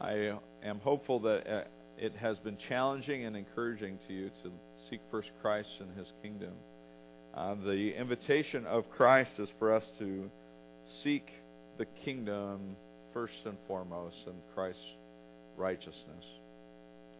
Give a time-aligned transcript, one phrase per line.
[0.00, 1.64] I am hopeful that uh,
[1.98, 4.50] it has been challenging and encouraging to you to
[4.88, 6.54] seek first Christ and His kingdom.
[7.34, 10.30] Uh, the invitation of Christ is for us to
[11.02, 11.28] seek
[11.76, 12.76] the kingdom
[13.12, 14.82] first and foremost and Christ's
[15.56, 16.24] righteousness.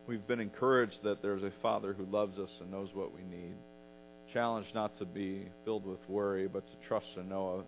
[0.07, 3.55] We've been encouraged that there's a Father who loves us and knows what we need.
[4.33, 7.65] Challenged not to be filled with worry, but to trust and know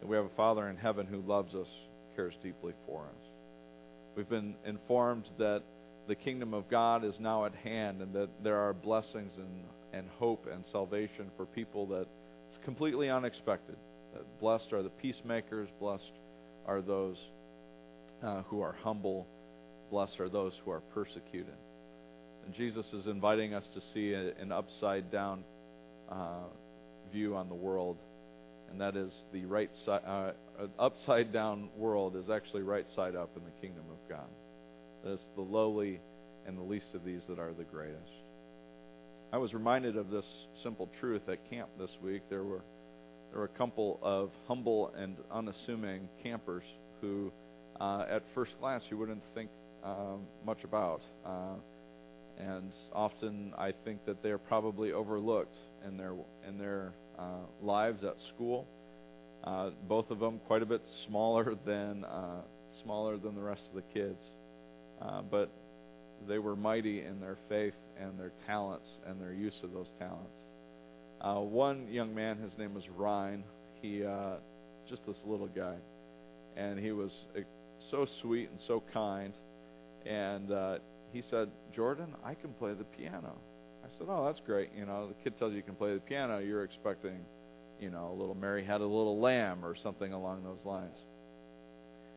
[0.00, 1.68] that we have a Father in heaven who loves us,
[2.16, 3.33] cares deeply for us.
[4.16, 5.62] We've been informed that
[6.06, 10.08] the kingdom of God is now at hand and that there are blessings and, and
[10.18, 12.06] hope and salvation for people that
[12.48, 13.76] it's completely unexpected.
[14.12, 16.12] That blessed are the peacemakers, blessed
[16.66, 17.16] are those
[18.22, 19.26] uh, who are humble,
[19.90, 21.56] blessed are those who are persecuted.
[22.44, 25.42] And Jesus is inviting us to see a, an upside down
[26.10, 26.44] uh,
[27.12, 27.96] view on the world,
[28.74, 30.32] and that is the right side, uh,
[30.80, 34.26] upside down world is actually right side up in the kingdom of God.
[35.06, 36.00] Is the lowly
[36.44, 38.10] and the least of these that are the greatest.
[39.32, 40.26] I was reminded of this
[40.64, 42.22] simple truth at camp this week.
[42.28, 42.64] There were
[43.30, 46.64] there were a couple of humble and unassuming campers
[47.00, 47.30] who,
[47.80, 49.50] uh, at first glance, you wouldn't think
[49.84, 51.02] um, much about.
[51.24, 51.54] Uh,
[52.38, 56.14] and often I think that they're probably overlooked in their
[56.48, 58.66] in their uh, lives at school.
[59.44, 62.40] Uh, both of them quite a bit smaller than uh,
[62.82, 64.20] smaller than the rest of the kids,
[65.02, 65.50] uh, but
[66.26, 70.32] they were mighty in their faith and their talents and their use of those talents.
[71.20, 73.44] Uh, one young man, his name was Ryan.
[73.80, 74.36] He uh,
[74.88, 75.76] just this little guy,
[76.56, 77.40] and he was uh,
[77.90, 79.34] so sweet and so kind,
[80.06, 80.50] and
[81.14, 83.36] he said, Jordan, I can play the piano.
[83.84, 84.70] I said, Oh, that's great.
[84.76, 87.20] You know, the kid tells you you can play the piano, you're expecting,
[87.80, 90.96] you know, little Mary had a little lamb or something along those lines.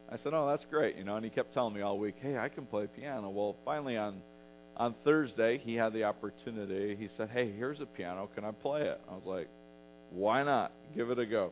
[0.09, 0.95] I said, Oh, that's great.
[0.95, 3.29] You know, and he kept telling me all week, Hey, I can play piano.
[3.29, 4.21] Well, finally on
[4.75, 6.95] on Thursday, he had the opportunity.
[6.95, 8.29] He said, Hey, here's a piano.
[8.35, 9.01] Can I play it?
[9.09, 9.49] I was like,
[10.11, 10.71] Why not?
[10.95, 11.51] Give it a go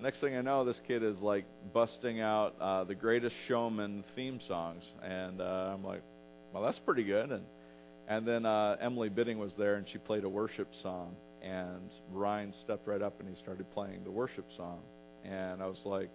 [0.00, 4.40] next thing I know, this kid is like busting out uh, the Greatest Showman theme
[4.46, 6.02] songs, and uh, I'm like,
[6.52, 7.30] well, that's pretty good.
[7.30, 7.44] And
[8.08, 12.52] and then uh, Emily Bidding was there, and she played a worship song, and Ryan
[12.64, 14.80] stepped right up and he started playing the worship song,
[15.24, 16.10] and I was like,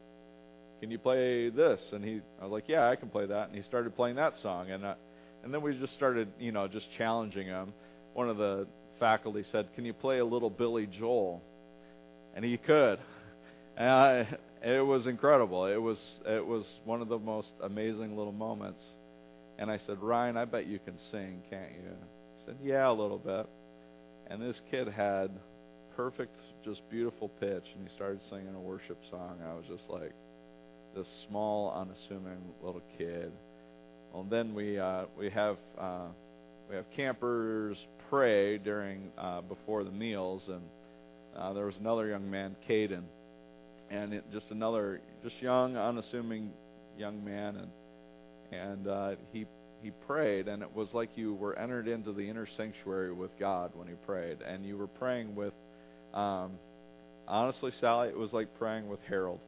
[0.82, 1.80] can you play this?
[1.94, 4.34] And he, I was like, yeah, I can play that, and he started playing that
[4.42, 4.96] song, and uh,
[5.44, 7.72] and then we just started, you know, just challenging him.
[8.14, 8.66] One of the
[9.00, 11.42] faculty said, can you play a little Billy Joel?
[12.36, 13.00] And he could.
[13.78, 15.66] And I, it was incredible.
[15.66, 18.80] It was it was one of the most amazing little moments.
[19.60, 21.90] And I said, Ryan, I bet you can sing, can't you?
[21.90, 23.50] He said, Yeah, a little bit.
[24.28, 25.32] And this kid had
[25.96, 29.38] perfect, just beautiful pitch, and he started singing a worship song.
[29.46, 30.14] I was just like
[30.96, 33.32] this small, unassuming little kid.
[34.14, 36.08] Well, then we uh, we have uh,
[36.70, 37.78] we have campers
[38.10, 40.62] pray during uh, before the meals, and
[41.38, 43.04] uh, there was another young man, Caden
[43.90, 46.52] and it, just another just young, unassuming
[46.98, 47.70] young man, and
[48.52, 49.46] and uh, he
[49.86, 53.70] he prayed, and it was like you were entered into the inner sanctuary with God
[53.76, 55.54] when he prayed, and you were praying with.
[56.12, 56.54] Um,
[57.28, 59.40] honestly, Sally, it was like praying with Harold.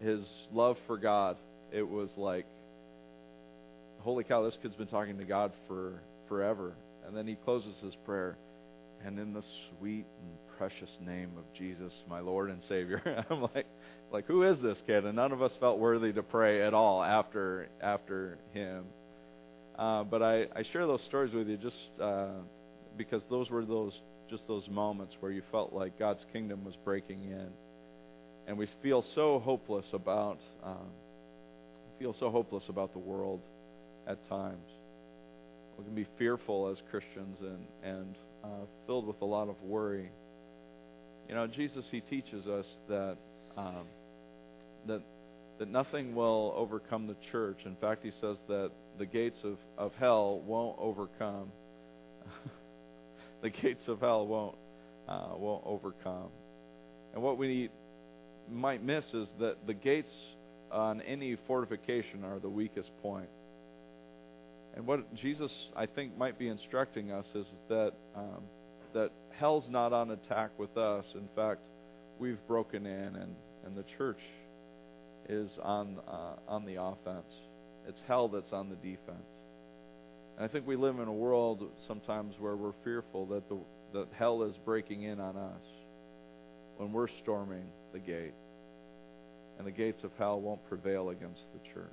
[0.00, 1.36] His love for God,
[1.72, 2.46] it was like,
[4.00, 5.92] holy cow, this kid's been talking to God for
[6.28, 6.72] forever.
[7.06, 8.36] And then he closes his prayer,
[9.04, 9.42] and in the
[9.78, 13.24] sweet and precious name of Jesus, my Lord and Savior.
[13.30, 13.66] I'm like,
[14.12, 15.04] like who is this kid?
[15.04, 18.84] And none of us felt worthy to pray at all after after him.
[19.78, 22.28] Uh, but I, I share those stories with you just uh,
[22.98, 27.24] because those were those just those moments where you felt like God's kingdom was breaking
[27.24, 27.48] in,
[28.46, 30.90] and we feel so hopeless about um,
[31.98, 33.46] feel so hopeless about the world
[34.06, 34.68] at times.
[35.78, 40.10] We can be fearful as Christians and and uh, filled with a lot of worry.
[41.28, 43.16] You know, Jesus, he teaches us that
[43.56, 43.86] um,
[44.86, 45.02] that
[45.58, 47.58] that nothing will overcome the church.
[47.66, 51.52] In fact, he says that the gates of, of hell won't overcome.
[53.42, 54.56] the gates of hell won't
[55.08, 56.28] uh, won't overcome.
[57.14, 57.68] And what we
[58.50, 60.10] might miss is that the gates
[60.70, 63.28] on any fortification are the weakest point.
[64.76, 68.42] And what Jesus, I think, might be instructing us is that um,
[68.94, 71.04] that hell's not on attack with us.
[71.14, 71.66] In fact,
[72.18, 73.34] we've broken in, and,
[73.64, 74.20] and the church
[75.28, 77.30] is on uh, on the offense.
[77.88, 79.26] It's hell that's on the defense.
[80.36, 83.58] And I think we live in a world sometimes where we're fearful that the
[83.92, 85.62] that hell is breaking in on us
[86.76, 88.34] when we're storming the gate,
[89.58, 91.90] and the gates of hell won't prevail against the church.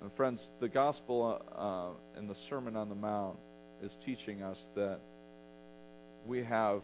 [0.00, 3.36] And friends, the gospel uh, and the Sermon on the Mount
[3.82, 5.00] is teaching us that
[6.26, 6.82] we have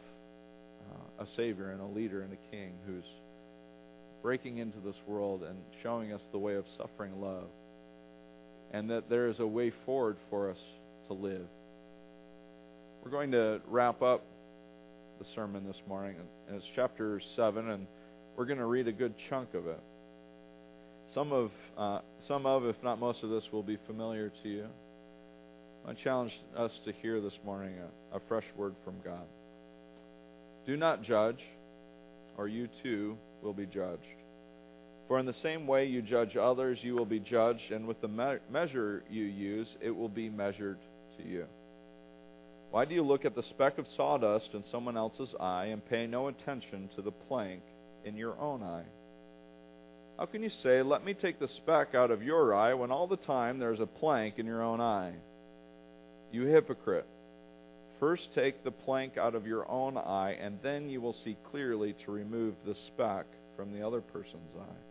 [0.90, 3.04] uh, a Savior and a leader and a King who's
[4.22, 7.48] breaking into this world and showing us the way of suffering love.
[8.72, 10.58] And that there is a way forward for us
[11.06, 11.46] to live.
[13.04, 14.24] We're going to wrap up
[15.18, 16.16] the sermon this morning,
[16.48, 17.86] and it's chapter 7, and
[18.36, 19.80] we're going to read a good chunk of it.
[21.14, 24.66] Some of, uh, some of, if not most of this, will be familiar to you.
[25.86, 27.74] I challenge us to hear this morning
[28.12, 29.22] a, a fresh word from God.
[30.66, 31.38] Do not judge,
[32.36, 34.02] or you too will be judged.
[35.06, 38.08] For in the same way you judge others, you will be judged, and with the
[38.08, 40.78] me- measure you use, it will be measured
[41.18, 41.44] to you.
[42.72, 46.08] Why do you look at the speck of sawdust in someone else's eye and pay
[46.08, 47.62] no attention to the plank
[48.04, 48.82] in your own eye?
[50.18, 53.06] How can you say, Let me take the speck out of your eye, when all
[53.06, 55.14] the time there is a plank in your own eye?
[56.30, 57.06] You hypocrite.
[58.00, 61.94] First take the plank out of your own eye, and then you will see clearly
[62.04, 63.26] to remove the speck
[63.56, 64.84] from the other person's eye.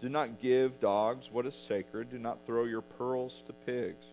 [0.00, 2.10] Do not give dogs what is sacred.
[2.10, 4.04] Do not throw your pearls to pigs.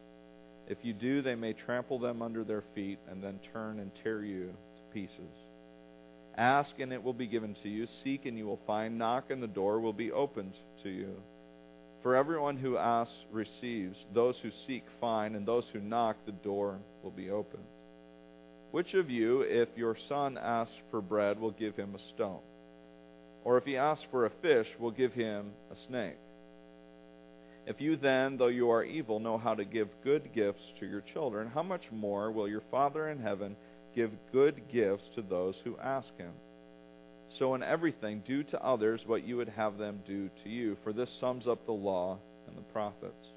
[0.68, 4.24] If you do, they may trample them under their feet and then turn and tear
[4.24, 5.47] you to pieces.
[6.38, 7.88] Ask, and it will be given to you.
[8.04, 8.98] Seek, and you will find.
[8.98, 10.54] Knock, and the door will be opened
[10.84, 11.16] to you.
[12.04, 13.98] For everyone who asks receives.
[14.14, 17.66] Those who seek find, and those who knock, the door will be opened.
[18.72, 22.42] Which of you, if your son asks for bread, will give him a stone?
[23.44, 26.18] Or if he asks for a fish, will give him a snake?
[27.66, 31.02] If you then, though you are evil, know how to give good gifts to your
[31.02, 33.56] children, how much more will your Father in heaven
[33.98, 36.32] give good gifts to those who ask him?
[37.40, 40.94] So in everything, do to others what you would have them do to you, for
[40.94, 43.28] this sums up the law and the prophets.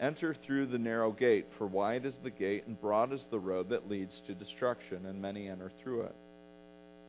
[0.00, 3.68] Enter through the narrow gate, for wide is the gate and broad is the road
[3.68, 6.16] that leads to destruction, and many enter through it.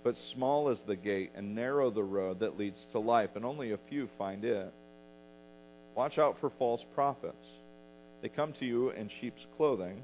[0.04, 3.72] But small is the gate and narrow the road that leads to life, and only
[3.72, 4.74] a few find it.
[5.96, 7.48] Watch out for false prophets.
[8.22, 10.04] They come to you in sheep's clothing,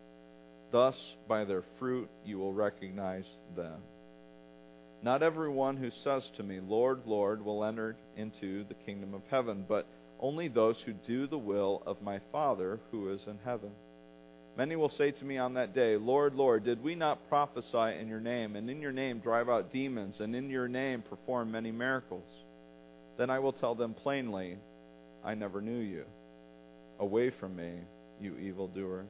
[0.71, 0.95] Thus,
[1.27, 3.81] by their fruit you will recognize them.
[5.03, 9.65] Not everyone who says to me, Lord, Lord, will enter into the kingdom of heaven,
[9.67, 9.87] but
[10.19, 13.71] only those who do the will of my Father who is in heaven.
[14.57, 18.07] Many will say to me on that day, Lord, Lord, did we not prophesy in
[18.07, 21.71] your name, and in your name drive out demons, and in your name perform many
[21.71, 22.29] miracles?
[23.17, 24.57] Then I will tell them plainly,
[25.23, 26.05] I never knew you.
[26.99, 27.79] Away from me,
[28.19, 29.09] you evildoers.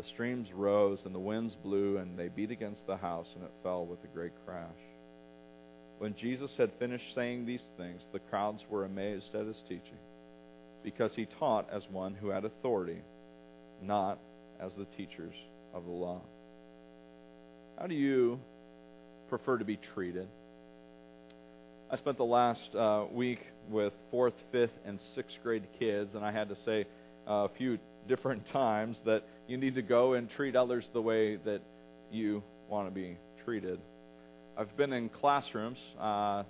[0.00, 3.52] the streams rose, and the winds blew, and they beat against the house, and it
[3.62, 4.64] fell with a great crash.
[5.98, 9.98] When Jesus had finished saying these things, the crowds were amazed at his teaching,
[10.82, 13.02] because he taught as one who had authority,
[13.82, 14.18] not
[14.58, 15.34] as the teachers
[15.74, 16.22] of the law.
[17.78, 18.40] How do you
[19.28, 20.28] prefer to be treated?
[21.90, 26.32] I spent the last uh, week with fourth, fifth, and sixth grade kids, and I
[26.32, 26.86] had to say
[27.26, 27.78] a few
[28.08, 31.60] different times that you need to go and treat others the way that
[32.10, 33.80] you want to be treated.
[34.56, 36.44] I've been in classrooms, uh,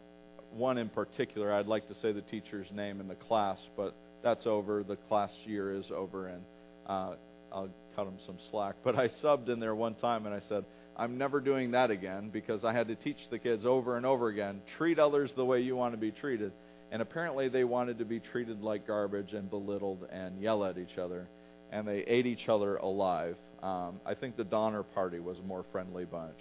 [0.52, 1.52] one in particular.
[1.52, 4.83] I'd like to say the teacher's name in the class, but that's over.
[4.83, 6.42] The class year is over, and
[6.87, 7.14] uh,
[7.52, 8.76] I'll cut him some slack.
[8.83, 10.64] But I subbed in there one time, and I said,
[10.97, 14.28] I'm never doing that again because I had to teach the kids over and over
[14.28, 16.52] again treat others the way you want to be treated.
[16.92, 20.99] And apparently they wanted to be treated like garbage and belittled and yell at each
[20.99, 21.28] other.
[21.71, 23.37] And they ate each other alive.
[23.62, 26.39] Um, I think the Donner Party was a more friendly bunch.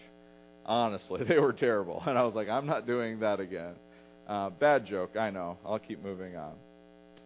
[0.65, 2.03] Honestly, they were terrible.
[2.05, 3.74] And I was like, I'm not doing that again.
[4.27, 5.57] Uh, bad joke, I know.
[5.65, 6.53] I'll keep moving on.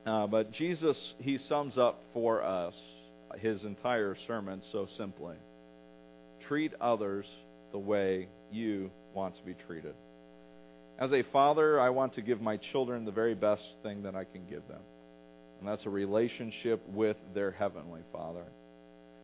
[0.06, 2.74] Uh, but Jesus, he sums up for us
[3.40, 5.36] his entire sermon so simply
[6.48, 7.26] treat others
[7.72, 9.96] the way you want to be treated.
[11.00, 14.26] As a father, I want to give my children the very best thing that I
[14.26, 14.82] can give them,
[15.64, 18.44] and that's a relationship with their Heavenly Father.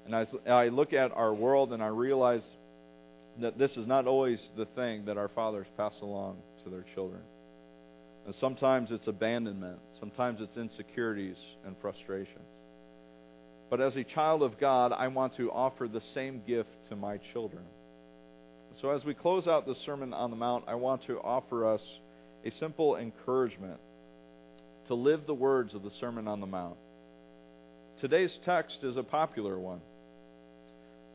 [0.05, 2.45] And as I look at our world and I realize
[3.41, 7.19] that this is not always the thing that our fathers pass along to their children.
[8.25, 12.47] And sometimes it's abandonment, sometimes it's insecurities and frustrations.
[13.69, 17.17] But as a child of God, I want to offer the same gift to my
[17.33, 17.65] children.
[18.79, 21.81] So as we close out the Sermon on the Mount, I want to offer us
[22.45, 23.81] a simple encouragement
[24.89, 26.75] to live the words of the Sermon on the Mount.
[28.01, 29.81] Today's text is a popular one.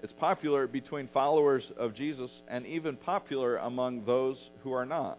[0.01, 5.19] It's popular between followers of Jesus and even popular among those who are not.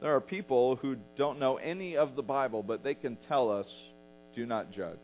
[0.00, 3.66] There are people who don't know any of the Bible, but they can tell us,
[4.34, 4.96] do not judge.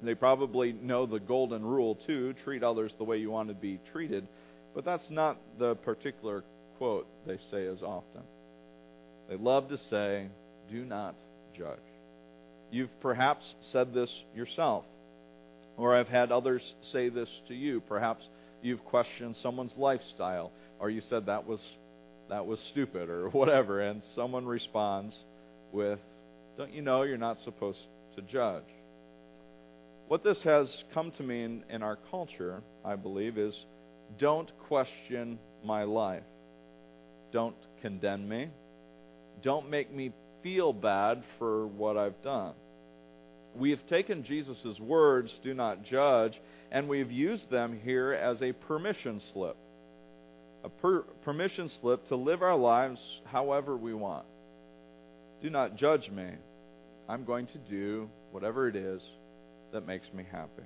[0.00, 3.80] They probably know the golden rule, too treat others the way you want to be
[3.92, 4.26] treated,
[4.74, 6.42] but that's not the particular
[6.78, 8.22] quote they say as often.
[9.28, 10.28] They love to say,
[10.70, 11.14] do not
[11.56, 11.78] judge.
[12.70, 14.84] You've perhaps said this yourself,
[15.76, 16.62] or I've had others
[16.92, 17.80] say this to you.
[17.80, 18.24] Perhaps
[18.62, 21.60] you've questioned someone's lifestyle, or you said that was
[22.28, 25.14] that was stupid or whatever, and someone responds
[25.72, 25.98] with,
[26.56, 27.80] Don't you know you're not supposed
[28.16, 28.64] to judge?
[30.08, 33.54] What this has come to mean in our culture, I believe, is
[34.18, 36.24] don't question my life.
[37.32, 38.50] Don't condemn me.
[39.42, 40.12] Don't make me
[40.42, 42.54] feel bad for what I've done.
[43.56, 48.52] We have taken Jesus' words, do not judge, and we've used them here as a
[48.52, 49.56] permission slip.
[50.62, 54.26] A per- permission slip to live our lives however we want.
[55.42, 56.28] Do not judge me.
[57.08, 59.02] I'm going to do whatever it is
[59.72, 60.62] that makes me happy.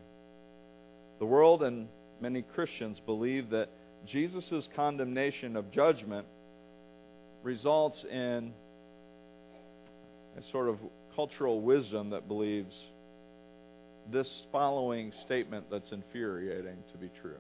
[1.20, 1.88] The world and
[2.20, 3.70] many Christians believe that
[4.06, 6.26] Jesus' condemnation of judgment
[7.42, 8.52] results in
[10.38, 10.78] a sort of
[11.14, 12.74] cultural wisdom that believes
[14.12, 17.38] this following statement that's infuriating to be true.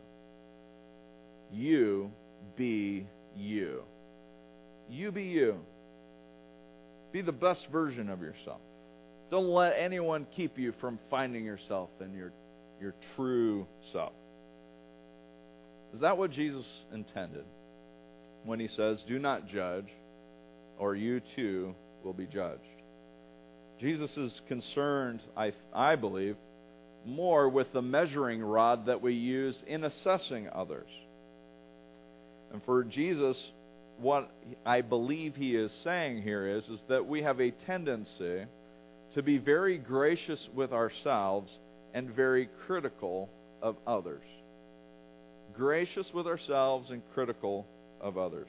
[1.52, 2.10] You
[2.56, 3.82] be you.
[4.88, 5.58] You be you.
[7.12, 8.60] Be the best version of yourself.
[9.30, 12.32] Don't let anyone keep you from finding yourself and your,
[12.80, 14.12] your true self.
[15.94, 17.44] Is that what Jesus intended
[18.44, 19.86] when he says, Do not judge,
[20.78, 22.62] or you too will be judged?
[23.80, 26.36] Jesus is concerned, I, I believe,
[27.04, 30.88] more with the measuring rod that we use in assessing others.
[32.52, 33.36] And for Jesus,
[33.98, 34.30] what
[34.64, 38.44] I believe he is saying here is, is that we have a tendency
[39.14, 41.50] to be very gracious with ourselves
[41.92, 43.28] and very critical
[43.62, 44.24] of others.
[45.56, 47.66] Gracious with ourselves and critical
[48.00, 48.48] of others.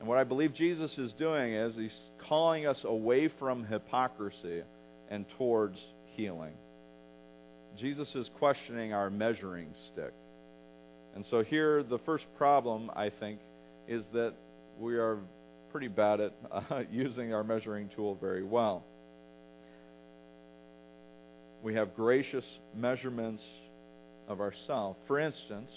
[0.00, 4.62] And what I believe Jesus is doing is he's calling us away from hypocrisy
[5.10, 5.78] and towards
[6.16, 6.54] healing.
[7.78, 10.12] Jesus is questioning our measuring stick.
[11.14, 13.40] And so here, the first problem, I think,
[13.86, 14.32] is that
[14.78, 15.18] we are
[15.70, 18.84] pretty bad at uh, using our measuring tool very well
[21.62, 23.42] we have gracious measurements
[24.28, 24.98] of ourselves.
[25.06, 25.70] For instance,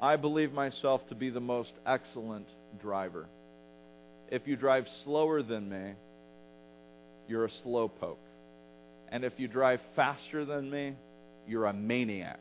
[0.00, 2.46] I believe myself to be the most excellent
[2.80, 3.26] driver.
[4.30, 5.92] If you drive slower than me,
[7.28, 8.16] you're a slowpoke.
[9.08, 10.94] And if you drive faster than me,
[11.46, 12.40] you're a maniac.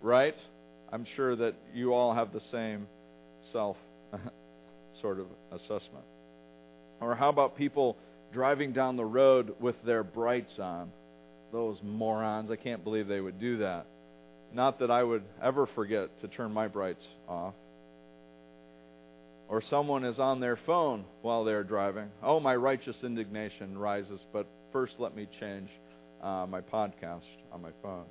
[0.00, 0.36] Right?
[0.92, 2.86] I'm sure that you all have the same
[3.52, 3.76] self
[5.00, 6.04] sort of assessment.
[7.00, 7.96] Or how about people
[8.32, 10.90] driving down the road with their brights on?
[11.52, 12.50] Those morons.
[12.50, 13.86] I can't believe they would do that.
[14.52, 17.54] Not that I would ever forget to turn my brights off.
[19.48, 22.10] Or someone is on their phone while they're driving.
[22.22, 25.70] Oh, my righteous indignation rises, but first let me change
[26.22, 28.04] uh, my podcast on my phone.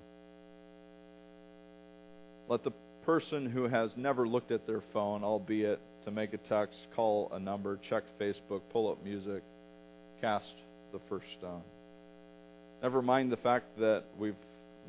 [2.49, 2.71] Let the
[3.05, 7.39] person who has never looked at their phone, albeit to make a text, call a
[7.39, 9.43] number, check Facebook, pull up music,
[10.21, 10.53] cast
[10.91, 11.61] the first stone.
[12.81, 14.35] Never mind the fact that we've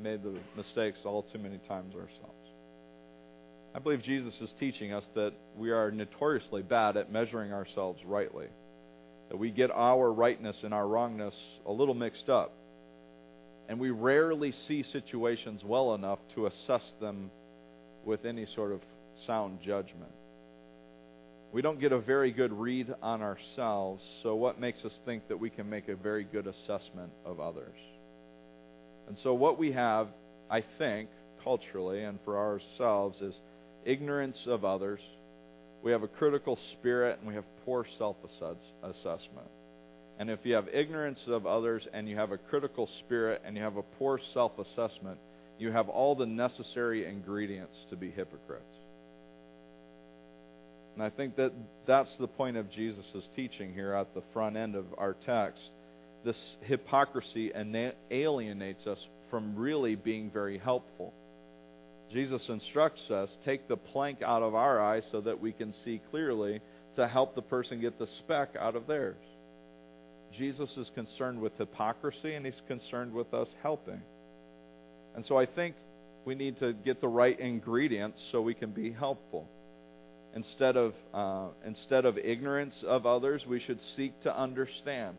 [0.01, 2.48] made the mistakes all too many times ourselves.
[3.75, 8.47] I believe Jesus is teaching us that we are notoriously bad at measuring ourselves rightly,
[9.29, 11.35] that we get our rightness and our wrongness
[11.67, 12.53] a little mixed up,
[13.69, 17.31] and we rarely see situations well enough to assess them
[18.05, 18.81] with any sort of
[19.27, 20.13] sound judgment.
[21.53, 25.39] We don't get a very good read on ourselves, so what makes us think that
[25.39, 27.77] we can make a very good assessment of others?
[29.09, 30.09] And so, what we have,
[30.51, 31.09] I think,
[31.43, 33.35] culturally and for ourselves, is
[33.89, 35.01] ignorance of others.
[35.83, 38.17] We have a critical spirit and we have poor self
[38.83, 39.49] assessment.
[40.19, 43.63] And if you have ignorance of others and you have a critical spirit and you
[43.63, 45.19] have a poor self assessment,
[45.59, 48.65] you have all the necessary ingredients to be hypocrites.
[50.95, 51.53] And I think that
[51.87, 55.63] that's the point of Jesus' teaching here at the front end of our text.
[56.25, 57.53] This hypocrisy
[58.11, 58.99] alienates us
[59.31, 61.15] from really being very helpful.
[62.13, 66.01] Jesus instructs us take the plank out of our eye so that we can see
[66.11, 66.61] clearly
[66.97, 69.17] to help the person get the speck out of theirs.
[70.37, 74.01] Jesus is concerned with hypocrisy and he's concerned with us helping.
[75.15, 75.75] And so I think
[76.25, 79.47] we need to get the right ingredients so we can be helpful.
[80.35, 85.17] Instead of, uh, instead of ignorance of others, we should seek to understand.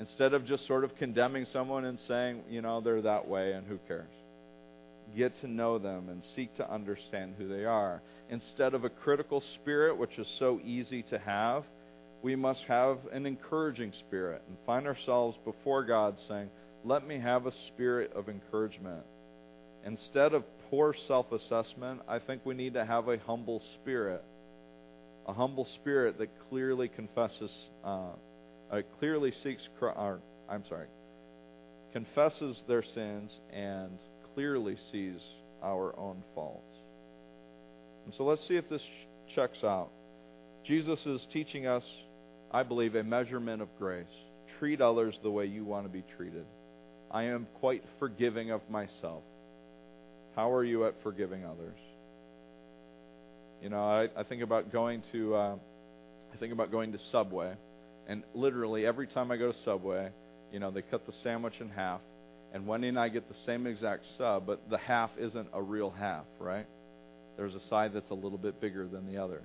[0.00, 3.66] Instead of just sort of condemning someone and saying, you know, they're that way and
[3.66, 4.08] who cares.
[5.16, 8.02] Get to know them and seek to understand who they are.
[8.30, 11.64] Instead of a critical spirit, which is so easy to have,
[12.22, 16.50] we must have an encouraging spirit and find ourselves before God saying,
[16.84, 19.04] Let me have a spirit of encouragement.
[19.84, 24.22] Instead of poor self assessment, I think we need to have a humble spirit.
[25.26, 27.50] A humble spirit that clearly confesses,
[27.84, 28.08] uh,
[28.70, 30.86] uh, clearly seeks, or, I'm sorry,
[31.92, 33.98] confesses their sins and
[34.38, 35.18] clearly sees
[35.64, 36.62] our own faults.
[38.04, 38.82] And so let's see if this
[39.34, 39.88] checks out.
[40.64, 41.82] Jesus is teaching us
[42.50, 44.06] I believe, a measurement of grace.
[44.58, 46.46] Treat others the way you want to be treated.
[47.10, 49.22] I am quite forgiving of myself.
[50.34, 51.78] How are you at forgiving others?
[53.62, 55.56] You know, I, I think about going to uh,
[56.32, 57.54] I think about going to Subway,
[58.06, 60.10] and literally every time I go to Subway,
[60.52, 62.00] you know, they cut the sandwich in half,
[62.52, 65.90] and Wendy and I get the same exact sub, but the half isn't a real
[65.90, 66.66] half, right?
[67.36, 69.42] There's a side that's a little bit bigger than the other.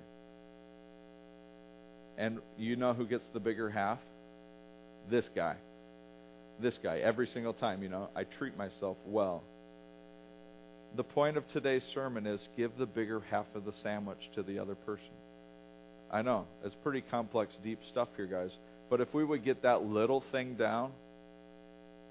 [2.16, 3.98] And you know who gets the bigger half?
[5.10, 5.56] This guy.
[6.60, 6.98] This guy.
[6.98, 9.42] Every single time, you know, I treat myself well.
[10.96, 14.60] The point of today's sermon is give the bigger half of the sandwich to the
[14.60, 15.04] other person.
[16.10, 18.50] I know, it's pretty complex, deep stuff here, guys.
[18.88, 20.92] But if we would get that little thing down,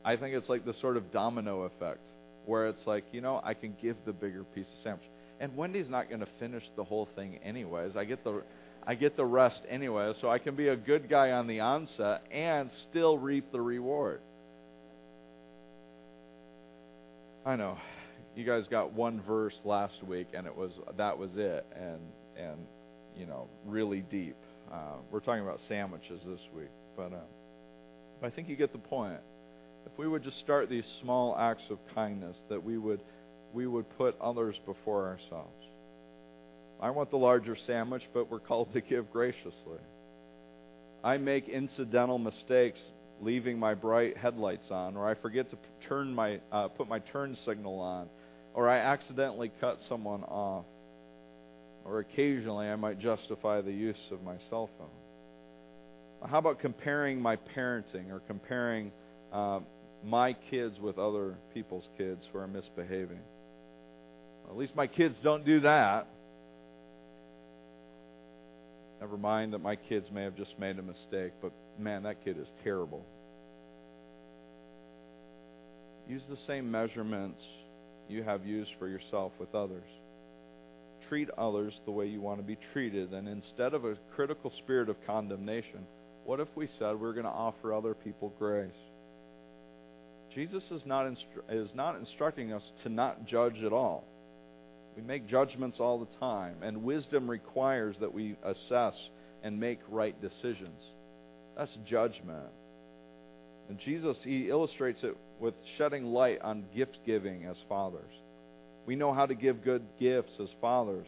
[0.05, 2.09] I think it's like the sort of domino effect
[2.45, 5.07] where it's like, you know, I can give the bigger piece of sandwich.
[5.39, 7.95] And Wendy's not going to finish the whole thing anyways.
[7.95, 8.43] I get the
[8.85, 12.23] I get the rest anyway, so I can be a good guy on the onset
[12.31, 14.19] and still reap the reward.
[17.45, 17.77] I know.
[18.35, 22.01] You guys got one verse last week and it was that was it and
[22.37, 22.57] and
[23.15, 24.35] you know, really deep.
[24.71, 27.25] Uh, we're talking about sandwiches this week, but, uh,
[28.19, 29.19] but I think you get the point.
[29.85, 33.01] If we would just start these small acts of kindness, that we would
[33.53, 35.65] we would put others before ourselves.
[36.81, 39.79] I want the larger sandwich, but we're called to give graciously.
[41.03, 42.81] I make incidental mistakes
[43.21, 47.37] leaving my bright headlights on, or I forget to turn my uh, put my turn
[47.45, 48.07] signal on,
[48.53, 50.65] or I accidentally cut someone off,
[51.85, 56.29] or occasionally I might justify the use of my cell phone.
[56.29, 58.91] How about comparing my parenting or comparing
[59.33, 59.59] uh,
[60.03, 63.19] my kids with other people's kids who are misbehaving?
[64.43, 66.07] Well, at least my kids don't do that.
[69.01, 72.37] Never mind that my kids may have just made a mistake, but man, that kid
[72.39, 73.03] is terrible.
[76.07, 77.41] Use the same measurements
[78.07, 79.87] you have used for yourself with others.
[81.09, 83.13] Treat others the way you want to be treated.
[83.13, 85.85] And instead of a critical spirit of condemnation,
[86.25, 88.71] what if we said we're going to offer other people grace?
[90.35, 94.03] Jesus is not, instru- is not instructing us to not judge at all.
[94.95, 98.95] We make judgments all the time, and wisdom requires that we assess
[99.43, 100.79] and make right decisions.
[101.57, 102.49] That's judgment.
[103.69, 108.13] And Jesus, he illustrates it with shedding light on gift giving as fathers.
[108.85, 111.07] We know how to give good gifts as fathers,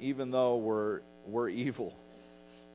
[0.00, 1.94] even though we're, we're evil.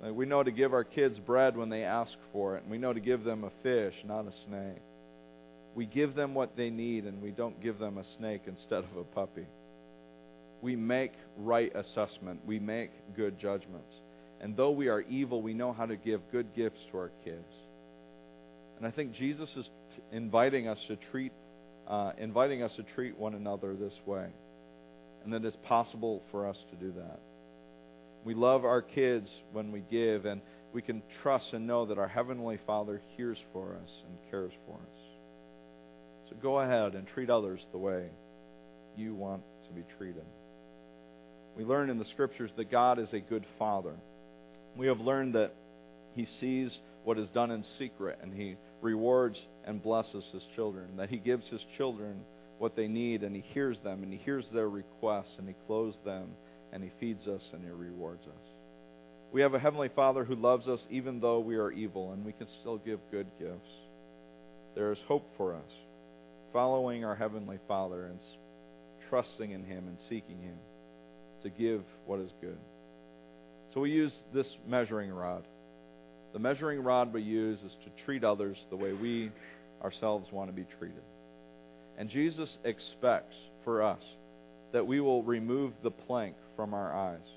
[0.02, 2.94] We know to give our kids bread when they ask for it, and we know
[2.94, 4.82] to give them a fish, not a snake.
[5.76, 8.98] We give them what they need, and we don't give them a snake instead of
[8.98, 9.46] a puppy
[10.62, 12.42] we make right assessment.
[12.46, 13.94] We make good judgments.
[14.42, 17.52] And though we are evil, we know how to give good gifts to our kids.
[18.78, 19.70] And I think Jesus is
[20.12, 21.34] inviting us to treat,
[21.88, 24.28] uh, inviting us to treat one another this way,
[25.24, 27.20] and that it's possible for us to do that.
[28.24, 30.42] We love our kids when we give, and
[30.74, 34.76] we can trust and know that our heavenly Father hears for us and cares for
[34.76, 35.09] us.
[36.30, 38.08] So go ahead and treat others the way
[38.96, 40.26] you want to be treated.
[41.58, 43.96] We learn in the scriptures that God is a good father.
[44.78, 45.54] We have learned that
[46.16, 51.10] he sees what is done in secret and he rewards and blesses his children, that
[51.10, 52.22] he gives his children
[52.60, 55.98] what they need and he hears them and he hears their requests and he clothes
[56.06, 56.30] them
[56.72, 58.44] and he feeds us and he rewards us.
[59.32, 62.34] We have a heavenly Father who loves us even though we are evil and we
[62.34, 63.70] can still give good gifts.
[64.76, 65.72] There is hope for us
[66.54, 68.20] following our heavenly Father and
[69.10, 70.58] trusting in him and seeking him
[71.44, 72.58] to give what is good.
[73.74, 75.44] So we use this measuring rod.
[76.34, 79.32] The measuring rod we use is to treat others the way we
[79.84, 81.02] ourselves want to be treated.
[81.98, 84.02] And Jesus expects for us
[84.72, 87.28] that we will remove the plank from our eyes,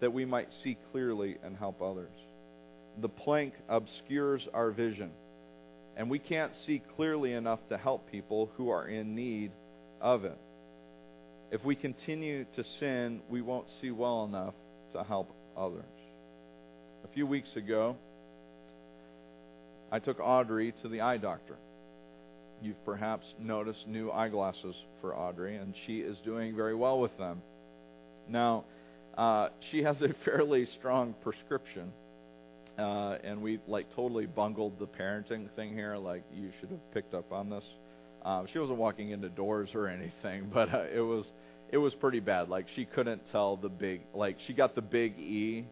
[0.00, 2.12] that we might see clearly and help others.
[3.00, 5.10] The plank obscures our vision,
[5.96, 9.50] and we can't see clearly enough to help people who are in need
[10.00, 10.38] of it.
[11.50, 14.54] If we continue to sin, we won't see well enough
[14.92, 15.84] to help others.
[17.04, 17.96] A few weeks ago,
[19.90, 21.56] I took Audrey to the eye doctor.
[22.60, 27.42] You've perhaps noticed new eyeglasses for Audrey, and she is doing very well with them.
[28.28, 28.64] Now,
[29.16, 31.92] uh, she has a fairly strong prescription,
[32.78, 35.96] uh, and we like totally bungled the parenting thing here.
[35.96, 37.64] Like you should have picked up on this.
[38.24, 41.26] Uh, she wasn't walking into doors or anything, but uh, it was
[41.70, 42.48] it was pretty bad.
[42.48, 45.66] Like she couldn't tell the big like she got the big E,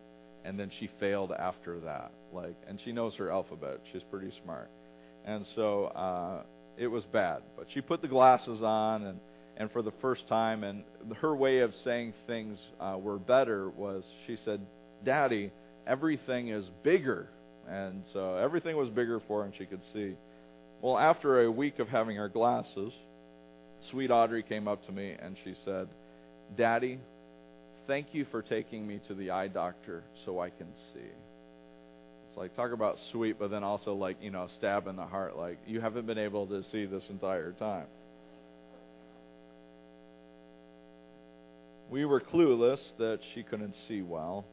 [0.45, 2.13] and then she failed after that.
[2.33, 3.81] Like and she knows her alphabet.
[3.93, 4.71] She's pretty smart,
[5.25, 6.43] and so uh,
[6.79, 7.43] it was bad.
[7.57, 9.21] But she put the glasses on and
[9.57, 10.83] and for the first time, and
[11.21, 14.61] her way of saying things uh, were better was she said,
[15.05, 15.53] "Daddy,
[15.87, 17.29] everything is bigger,"
[17.69, 20.17] and so everything was bigger for her, and she could see.
[20.81, 22.93] Well, after a week of having her glasses,
[23.91, 25.89] sweet Audrey came up to me and she said,
[26.57, 26.99] Daddy,
[27.87, 31.09] thank you for taking me to the eye doctor so I can see.
[32.29, 35.37] It's like, talk about sweet, but then also like, you know, stab in the heart.
[35.37, 37.87] Like, you haven't been able to see this entire time.
[41.91, 44.45] We were clueless that she couldn't see well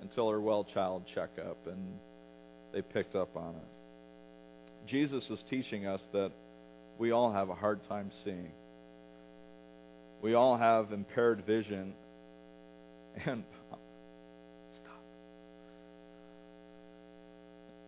[0.00, 1.98] until her well child checkup, and
[2.72, 4.88] they picked up on it.
[4.88, 6.32] Jesus is teaching us that
[6.98, 8.50] we all have a hard time seeing.
[10.22, 11.94] We all have impaired vision.
[13.26, 13.44] And
[14.82, 15.00] stop.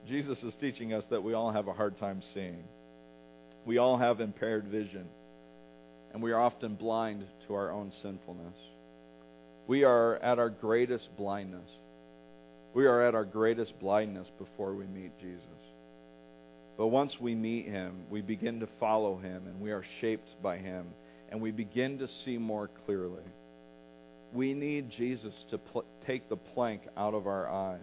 [0.07, 2.63] Jesus is teaching us that we all have a hard time seeing.
[3.65, 5.07] We all have impaired vision.
[6.15, 8.55] And we are often blind to our own sinfulness.
[9.67, 11.69] We are at our greatest blindness.
[12.77, 15.41] We are at our greatest blindness before we meet Jesus.
[16.77, 20.59] But once we meet him, we begin to follow him and we are shaped by
[20.59, 20.89] him
[21.31, 23.23] and we begin to see more clearly.
[24.35, 27.81] We need Jesus to pl- take the plank out of our eyes.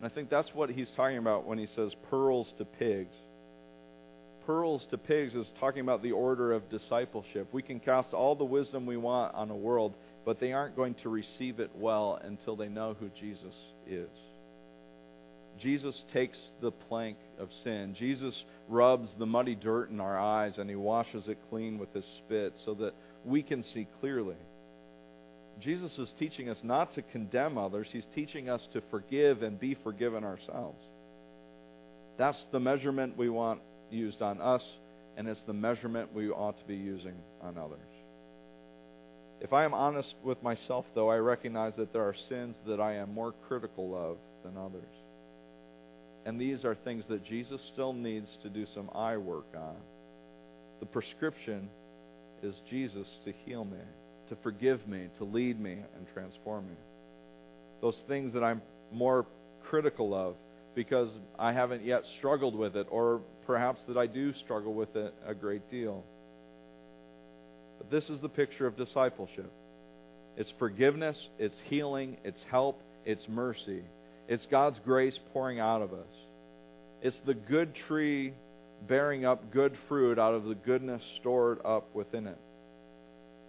[0.00, 3.16] And I think that's what he's talking about when he says pearls to pigs.
[4.46, 7.48] Pearls to pigs is talking about the order of discipleship.
[7.50, 9.94] We can cast all the wisdom we want on a world,
[10.28, 13.54] but they aren't going to receive it well until they know who Jesus
[13.88, 14.10] is.
[15.58, 17.96] Jesus takes the plank of sin.
[17.98, 22.04] Jesus rubs the muddy dirt in our eyes and he washes it clean with his
[22.18, 22.92] spit so that
[23.24, 24.36] we can see clearly.
[25.60, 29.78] Jesus is teaching us not to condemn others, he's teaching us to forgive and be
[29.82, 30.84] forgiven ourselves.
[32.18, 34.62] That's the measurement we want used on us,
[35.16, 37.97] and it's the measurement we ought to be using on others.
[39.40, 42.94] If I am honest with myself, though, I recognize that there are sins that I
[42.94, 44.82] am more critical of than others.
[46.26, 49.76] And these are things that Jesus still needs to do some eye work on.
[50.80, 51.68] The prescription
[52.42, 53.78] is Jesus to heal me,
[54.28, 56.76] to forgive me, to lead me, and transform me.
[57.80, 58.60] Those things that I'm
[58.92, 59.26] more
[59.64, 60.34] critical of
[60.74, 65.14] because I haven't yet struggled with it, or perhaps that I do struggle with it
[65.26, 66.04] a great deal.
[67.90, 69.50] This is the picture of discipleship
[70.36, 73.82] it's forgiveness, it's healing, it's help, it's mercy.
[74.28, 76.06] It's God's grace pouring out of us.
[77.02, 78.34] It's the good tree
[78.86, 82.38] bearing up good fruit out of the goodness stored up within it.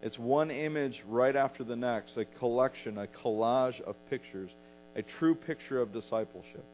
[0.02, 4.50] It's one image right after the next, a collection, a collage of pictures,
[4.96, 6.66] a true picture of discipleship.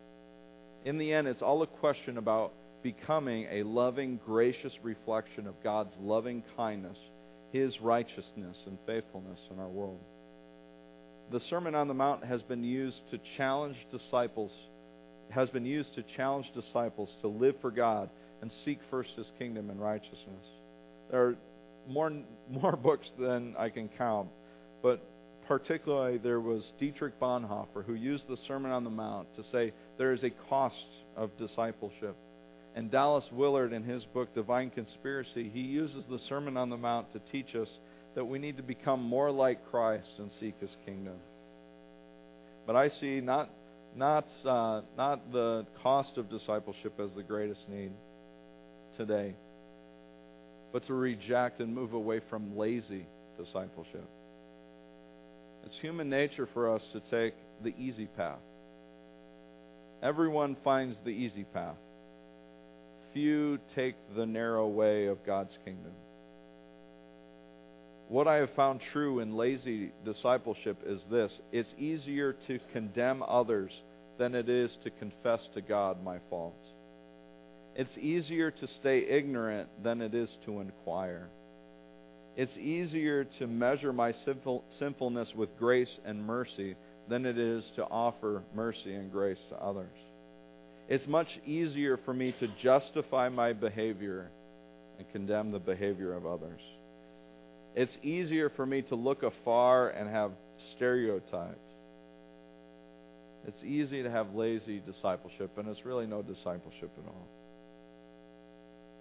[0.86, 5.94] In the end, it's all a question about becoming a loving, gracious reflection of God's
[6.00, 6.98] loving kindness,
[7.52, 10.00] His righteousness, and faithfulness in our world
[11.32, 14.52] the Sermon on the Mount has been used to challenge disciples,
[15.30, 18.10] has been used to challenge disciples to live for God
[18.42, 20.46] and seek first his kingdom and righteousness.
[21.10, 21.36] There are
[21.88, 22.12] more
[22.50, 24.30] more books than I can count,
[24.84, 25.04] but
[25.48, 30.14] particularly there was Dietrich Bonhoeffer who used the Sermon on the Mount to say there
[30.14, 32.16] is a cost of discipleship.
[32.76, 37.12] And Dallas Willard, in his book Divine Conspiracy, he uses the Sermon on the Mount
[37.14, 37.70] to teach us
[38.16, 41.16] that we need to become more like Christ and seek His kingdom.
[42.66, 43.50] But I see not
[43.96, 47.92] not uh, not the cost of discipleship as the greatest need
[48.98, 49.36] today,
[50.74, 53.06] but to reject and move away from lazy
[53.38, 54.10] discipleship.
[55.66, 58.40] It's human nature for us to take the easy path.
[60.02, 61.76] Everyone finds the easy path.
[63.16, 65.94] Few take the narrow way of God's kingdom.
[68.10, 73.72] What I have found true in lazy discipleship is this it's easier to condemn others
[74.18, 76.68] than it is to confess to God my faults.
[77.74, 81.30] It's easier to stay ignorant than it is to inquire.
[82.36, 86.76] It's easier to measure my sinful, sinfulness with grace and mercy
[87.08, 89.98] than it is to offer mercy and grace to others.
[90.88, 94.30] It's much easier for me to justify my behavior
[94.98, 96.62] and condemn the behavior of others.
[97.76, 100.32] It's easier for me to look afar and have
[100.76, 101.60] stereotypes.
[103.48, 107.28] It's easy to have lazy discipleship, and it's really no discipleship at all.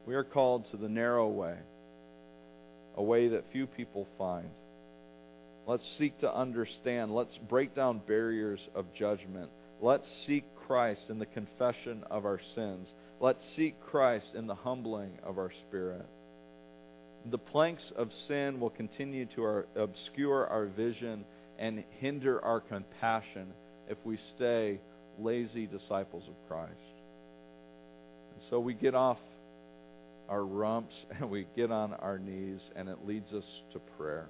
[0.06, 1.56] We are called to the narrow way,
[2.96, 4.50] a way that few people find.
[5.66, 7.14] Let's seek to understand.
[7.14, 9.50] Let's break down barriers of judgment.
[9.80, 12.88] Let's seek Christ in the confession of our sins.
[13.20, 16.06] Let's seek Christ in the humbling of our spirit.
[17.30, 21.24] The planks of sin will continue to our, obscure our vision
[21.58, 23.52] and hinder our compassion
[23.88, 24.80] if we stay
[25.18, 26.72] lazy disciples of Christ.
[28.34, 29.18] And so we get off
[30.28, 34.26] our rumps and we get on our knees, and it leads us to prayer.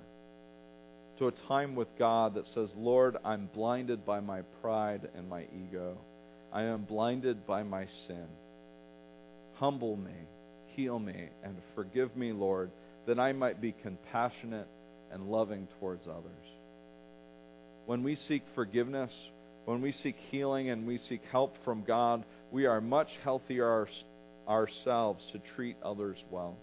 [1.19, 5.43] To a time with God that says, Lord, I'm blinded by my pride and my
[5.43, 5.97] ego.
[6.55, 8.29] I am blinded by my sin.
[9.55, 10.15] Humble me,
[10.69, 12.71] heal me, and forgive me, Lord,
[13.09, 14.69] that I might be compassionate
[15.11, 16.47] and loving towards others.
[17.87, 19.11] When we seek forgiveness,
[19.65, 23.89] when we seek healing and we seek help from God, we are much healthier
[24.49, 26.57] ourselves to treat others well.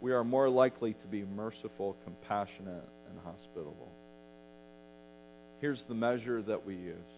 [0.00, 3.92] We are more likely to be merciful, compassionate, and hospitable.
[5.60, 7.17] Here's the measure that we use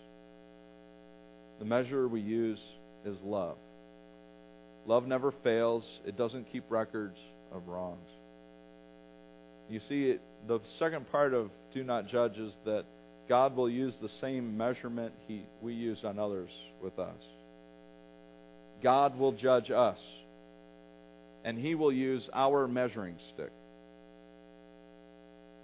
[1.60, 2.58] the measure we use
[3.04, 3.58] is love.
[4.86, 7.18] Love never fails, it doesn't keep records
[7.52, 8.08] of wrongs.
[9.68, 10.16] You see,
[10.48, 12.84] the second part of do not judge is that
[13.28, 16.50] God will use the same measurement he, we use on others
[16.82, 17.22] with us.
[18.82, 19.98] God will judge us,
[21.44, 23.52] and He will use our measuring stick.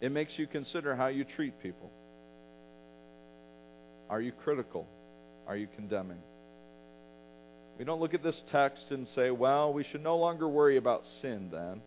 [0.02, 1.90] It makes you consider how you treat people.
[4.11, 4.87] Are you critical?
[5.46, 6.18] Are you condemning?
[7.78, 11.04] We don't look at this text and say, well, we should no longer worry about
[11.20, 11.82] sin then.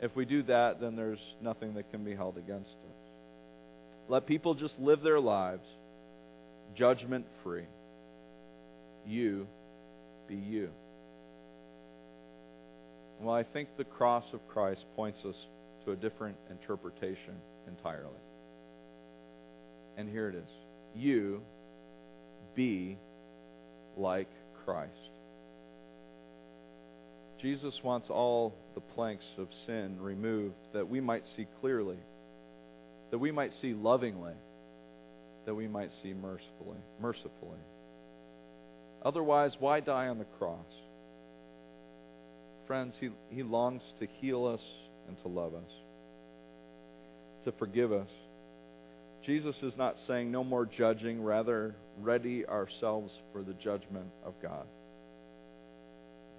[0.00, 2.96] If we do that, then there's nothing that can be held against us.
[4.08, 5.64] Let people just live their lives
[6.74, 7.64] judgment free.
[9.06, 9.46] You
[10.28, 10.70] be you.
[13.20, 15.36] Well, I think the cross of Christ points us
[15.84, 17.34] to a different interpretation
[17.66, 18.10] entirely.
[19.96, 20.48] And here it is
[20.94, 21.40] You
[22.56, 22.98] be
[23.96, 24.28] like
[24.64, 24.90] Christ.
[27.40, 31.98] Jesus wants all the planks of sin removed that we might see clearly,
[33.10, 34.32] that we might see lovingly,
[35.44, 37.60] that we might see mercifully, mercifully.
[39.02, 40.66] Otherwise, why die on the cross?
[42.66, 44.62] Friends, he, he longs to heal us
[45.06, 45.70] and to love us,
[47.44, 48.08] to forgive us.
[49.26, 54.64] Jesus is not saying no more judging, rather, ready ourselves for the judgment of God.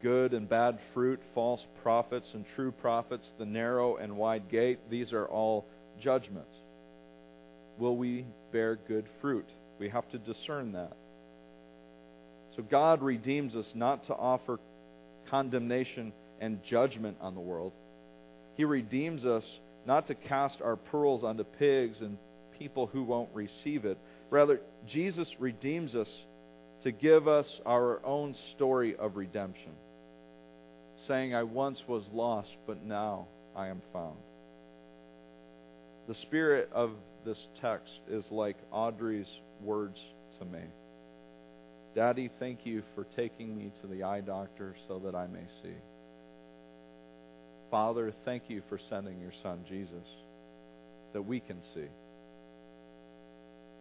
[0.02, 5.12] Good and bad fruit, false prophets and true prophets, the narrow and wide gate, these
[5.12, 5.66] are all
[6.00, 6.56] judgments.
[7.78, 9.48] Will we bear good fruit?
[9.80, 10.96] We have to discern that.
[12.56, 14.60] So God redeems us not to offer
[15.30, 17.74] condemnation and judgment on the world.
[18.56, 19.44] He redeems us
[19.86, 22.18] not to cast our pearls onto pigs and
[22.58, 23.98] people who won't receive it.
[24.30, 26.10] Rather, Jesus redeems us
[26.84, 29.72] to give us our own story of redemption,
[31.08, 34.18] saying, I once was lost, but now I am found.
[36.08, 36.92] The spirit of
[37.26, 39.28] this text is like Audrey's
[39.62, 40.00] words
[40.40, 40.62] to me.
[41.96, 45.74] Daddy, thank you for taking me to the eye doctor so that I may see.
[47.72, 50.08] Father, thank you for sending your Son, Jesus,
[51.14, 51.88] that we can see.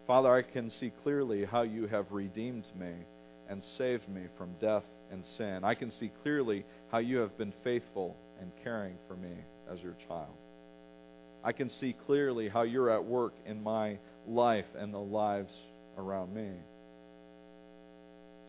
[0.07, 2.93] Father, I can see clearly how you have redeemed me
[3.49, 5.65] and saved me from death and sin.
[5.65, 9.33] I can see clearly how you have been faithful and caring for me
[9.69, 10.33] as your child.
[11.43, 15.53] I can see clearly how you're at work in my life and the lives
[15.97, 16.51] around me.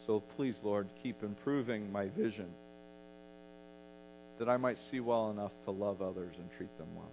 [0.07, 2.49] So please, Lord, keep improving my vision
[4.38, 7.11] that I might see well enough to love others and treat them well.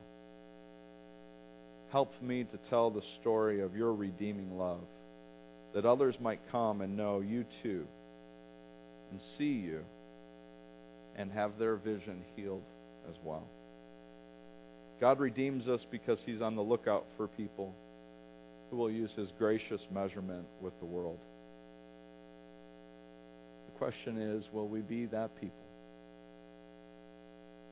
[1.96, 4.82] Help me to tell the story of your redeeming love,
[5.74, 7.86] that others might come and know you too,
[9.10, 9.80] and see you,
[11.16, 12.66] and have their vision healed
[13.10, 13.48] as well.
[15.00, 17.74] God redeems us because He's on the lookout for people
[18.70, 21.20] who will use His gracious measurement with the world.
[23.72, 25.56] The question is will we be that people?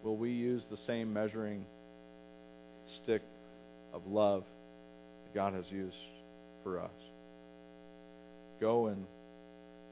[0.01, 1.65] Will we use the same measuring
[3.03, 3.21] stick
[3.93, 4.43] of love
[5.23, 5.95] that God has used
[6.63, 6.91] for us?
[8.59, 9.05] Go and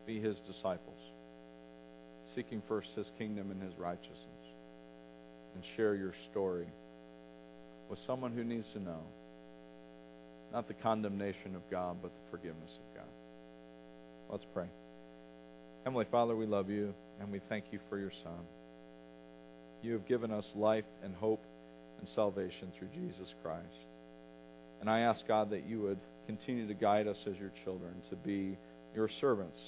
[0.05, 0.99] be His disciples,
[2.35, 4.17] seeking first His kingdom and His righteousness,
[5.55, 6.67] and share your story
[7.89, 9.03] with someone who needs to know
[10.53, 13.09] not the condemnation of God, but the forgiveness of God.
[14.29, 14.67] Let's pray.
[15.83, 18.45] Heavenly Father, we love you and we thank you for your Son.
[19.81, 21.43] You have given us life and hope
[21.99, 23.65] and salvation through Jesus Christ.
[24.81, 28.15] And I ask, God, that you would continue to guide us as your children to
[28.15, 28.57] be
[28.95, 29.59] your servants.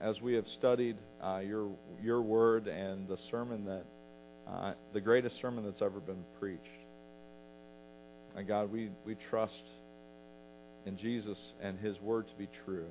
[0.00, 1.70] As we have studied uh, your,
[2.02, 3.84] your word and the sermon that,
[4.48, 6.62] uh, the greatest sermon that's ever been preached,
[8.36, 9.62] and God, we, we trust
[10.84, 12.86] in Jesus and his word to be true.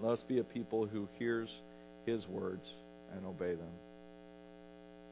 [0.00, 1.50] Let us be a people who hears
[2.06, 2.64] his words
[3.14, 3.72] and obey them.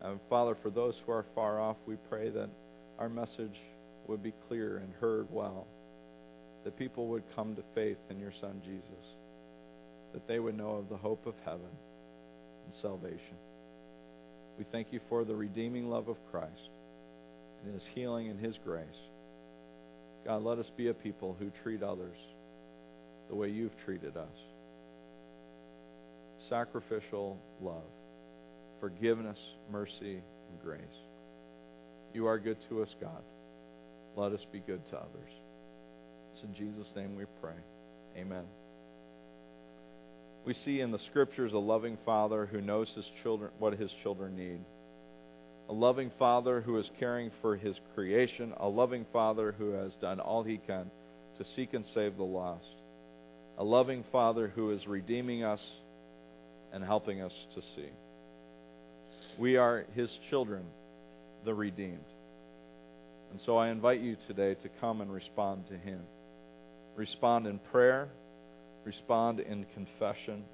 [0.03, 2.49] And Father, for those who are far off, we pray that
[2.99, 3.59] our message
[4.09, 5.67] would be clear and heard well,
[6.65, 9.07] that people would come to faith in your Son Jesus,
[10.13, 11.61] that they would know of the hope of heaven
[12.65, 13.37] and salvation.
[14.59, 16.71] We thank you for the redeeming love of Christ
[17.65, 18.87] and his healing and his grace.
[20.25, 22.17] God, let us be a people who treat others
[23.29, 24.29] the way you've treated us.
[26.49, 27.83] Sacrificial love
[28.81, 29.39] forgiveness,
[29.73, 30.83] mercy, and grace.
[32.13, 33.23] You are good to us, God.
[34.17, 35.31] Let us be good to others.
[36.33, 37.55] It's in Jesus' name we pray.
[38.17, 38.45] Amen.
[40.45, 44.37] We see in the scriptures a loving father who knows his children what his children
[44.37, 44.61] need.
[45.69, 50.21] A loving father who is caring for his creation, a loving father who has done
[50.21, 50.91] all he can
[51.39, 52.65] to seek and save the lost.
[53.57, 55.63] A loving father who is redeeming us
[56.73, 57.89] and helping us to see.
[59.39, 60.65] We are his children,
[61.45, 62.05] the redeemed.
[63.35, 65.99] And so I invite you today to come and respond to him.
[66.95, 68.07] Respond in prayer,
[68.85, 70.45] respond in confession,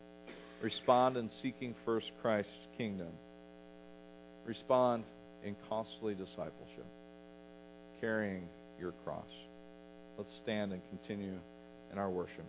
[0.62, 3.10] respond in seeking first Christ's kingdom,
[4.46, 5.04] respond
[5.44, 6.86] in costly discipleship,
[8.00, 8.48] carrying
[8.80, 9.28] your cross.
[10.16, 11.36] Let's stand and continue
[11.92, 12.46] in our worship.